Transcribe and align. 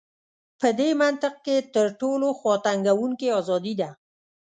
په 0.59 0.67
دې 0.79 0.89
منطق 1.01 1.33
کې 1.45 1.55
تر 1.75 1.87
ټولو 2.01 2.27
خواتنګوونکې 2.39 3.27
ازادي 3.39 3.73
ده. 3.81 3.89